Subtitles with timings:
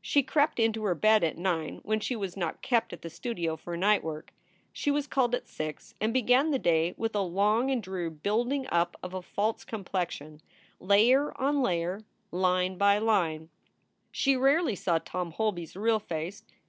[0.00, 3.56] She crept into her bed at nine when she was not kept at the studio
[3.56, 4.32] for night work.
[4.72, 8.68] She was called at six and began the day with a long and dreary building
[8.70, 10.40] up of a false complexion,
[10.78, 13.48] layer on layer, line by line.
[14.12, 16.44] She rarely saw Tom Holby s real face.